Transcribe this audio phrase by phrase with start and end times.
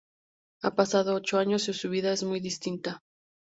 [0.63, 3.03] Han pasado ocho años y su vida es muy distinta...